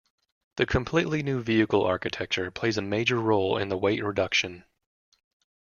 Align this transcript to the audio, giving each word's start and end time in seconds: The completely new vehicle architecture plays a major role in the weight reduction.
The 0.55 0.65
completely 0.65 1.21
new 1.21 1.43
vehicle 1.43 1.83
architecture 1.85 2.49
plays 2.49 2.75
a 2.79 2.81
major 2.81 3.19
role 3.19 3.55
in 3.59 3.69
the 3.69 3.77
weight 3.77 4.03
reduction. 4.03 4.65